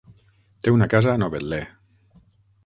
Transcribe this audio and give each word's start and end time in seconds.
Té 0.67 0.73
una 0.75 0.87
casa 0.93 1.13
a 1.13 1.19
Novetlè. 1.25 1.61